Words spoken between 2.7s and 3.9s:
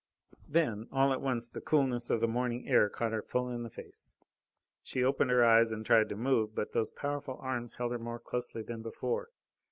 caught her full in the